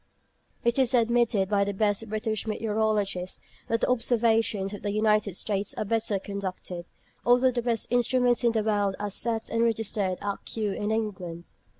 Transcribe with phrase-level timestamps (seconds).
[0.63, 5.75] It is admitted by the best British meteorologists that the observations of the United States
[5.75, 6.85] are better conducted,
[7.23, 11.43] although the best instruments in the world are set and registered at Kew, in England.